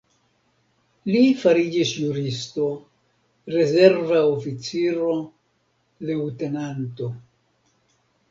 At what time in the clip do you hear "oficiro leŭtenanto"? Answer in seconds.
4.31-7.11